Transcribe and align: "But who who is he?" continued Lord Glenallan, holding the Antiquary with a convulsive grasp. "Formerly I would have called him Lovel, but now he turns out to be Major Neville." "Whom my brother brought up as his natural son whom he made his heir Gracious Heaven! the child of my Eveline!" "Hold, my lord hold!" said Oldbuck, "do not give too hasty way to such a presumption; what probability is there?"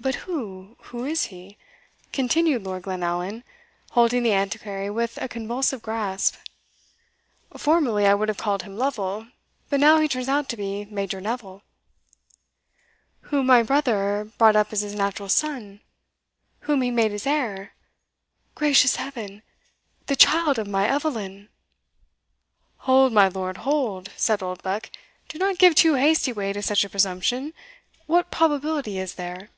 "But 0.00 0.14
who 0.22 0.76
who 0.84 1.04
is 1.04 1.24
he?" 1.24 1.58
continued 2.14 2.62
Lord 2.62 2.84
Glenallan, 2.84 3.44
holding 3.90 4.22
the 4.22 4.32
Antiquary 4.32 4.88
with 4.88 5.18
a 5.20 5.28
convulsive 5.28 5.82
grasp. 5.82 6.36
"Formerly 7.54 8.06
I 8.06 8.14
would 8.14 8.30
have 8.30 8.38
called 8.38 8.62
him 8.62 8.78
Lovel, 8.78 9.26
but 9.68 9.80
now 9.80 9.98
he 9.98 10.08
turns 10.08 10.28
out 10.30 10.48
to 10.48 10.56
be 10.56 10.86
Major 10.86 11.20
Neville." 11.20 11.62
"Whom 13.22 13.44
my 13.46 13.62
brother 13.62 14.32
brought 14.38 14.56
up 14.56 14.72
as 14.72 14.80
his 14.80 14.94
natural 14.94 15.28
son 15.28 15.80
whom 16.60 16.80
he 16.80 16.90
made 16.90 17.10
his 17.10 17.26
heir 17.26 17.74
Gracious 18.54 18.96
Heaven! 18.96 19.42
the 20.06 20.16
child 20.16 20.58
of 20.58 20.66
my 20.66 20.88
Eveline!" 20.88 21.50
"Hold, 22.78 23.12
my 23.12 23.28
lord 23.28 23.58
hold!" 23.58 24.08
said 24.16 24.42
Oldbuck, 24.42 24.88
"do 25.28 25.36
not 25.36 25.58
give 25.58 25.74
too 25.74 25.94
hasty 25.96 26.32
way 26.32 26.54
to 26.54 26.62
such 26.62 26.82
a 26.82 26.88
presumption; 26.88 27.52
what 28.06 28.30
probability 28.30 28.98
is 28.98 29.16
there?" 29.16 29.50